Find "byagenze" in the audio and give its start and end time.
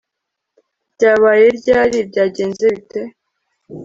2.09-2.65